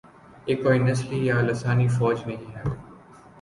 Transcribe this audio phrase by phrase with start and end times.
[0.47, 2.63] یہ کوئی نسلی یا لسانی فوج نہیں ہے۔